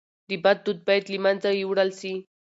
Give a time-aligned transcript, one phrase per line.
[0.29, 2.13] د بد دود باید له منځه یووړل سي.